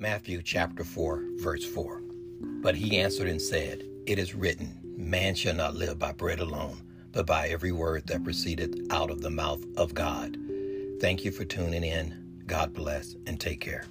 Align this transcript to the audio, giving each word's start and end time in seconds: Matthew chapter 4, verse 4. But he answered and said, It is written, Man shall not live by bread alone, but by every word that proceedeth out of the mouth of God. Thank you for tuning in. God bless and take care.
Matthew 0.00 0.42
chapter 0.42 0.84
4, 0.84 1.24
verse 1.42 1.64
4. 1.64 2.00
But 2.62 2.76
he 2.76 3.00
answered 3.00 3.26
and 3.26 3.42
said, 3.42 3.82
It 4.06 4.20
is 4.20 4.32
written, 4.32 4.78
Man 4.96 5.34
shall 5.34 5.54
not 5.54 5.74
live 5.74 5.98
by 5.98 6.12
bread 6.12 6.38
alone, 6.38 6.82
but 7.10 7.26
by 7.26 7.48
every 7.48 7.72
word 7.72 8.06
that 8.06 8.22
proceedeth 8.22 8.76
out 8.92 9.10
of 9.10 9.22
the 9.22 9.30
mouth 9.30 9.64
of 9.76 9.94
God. 9.94 10.36
Thank 11.00 11.24
you 11.24 11.32
for 11.32 11.44
tuning 11.44 11.82
in. 11.82 12.42
God 12.46 12.72
bless 12.72 13.16
and 13.26 13.40
take 13.40 13.60
care. 13.60 13.86